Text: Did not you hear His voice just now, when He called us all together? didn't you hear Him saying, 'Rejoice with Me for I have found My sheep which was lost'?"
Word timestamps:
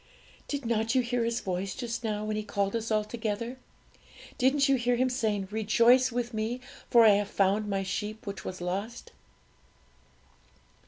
Did 0.47 0.65
not 0.65 0.95
you 0.95 1.03
hear 1.03 1.23
His 1.23 1.41
voice 1.41 1.75
just 1.75 2.03
now, 2.03 2.25
when 2.25 2.35
He 2.35 2.41
called 2.41 2.75
us 2.75 2.89
all 2.89 3.03
together? 3.03 3.57
didn't 4.39 4.67
you 4.67 4.75
hear 4.75 4.95
Him 4.95 5.09
saying, 5.11 5.49
'Rejoice 5.51 6.11
with 6.11 6.33
Me 6.33 6.59
for 6.89 7.05
I 7.05 7.09
have 7.09 7.29
found 7.29 7.67
My 7.67 7.83
sheep 7.83 8.25
which 8.25 8.43
was 8.43 8.61
lost'?" 8.61 9.11